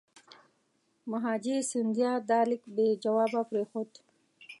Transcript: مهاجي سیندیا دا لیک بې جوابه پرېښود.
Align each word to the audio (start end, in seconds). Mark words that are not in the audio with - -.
مهاجي 1.11 1.55
سیندیا 1.69 2.11
دا 2.29 2.39
لیک 2.49 2.63
بې 2.75 2.87
جوابه 3.03 3.41
پرېښود. 3.49 3.91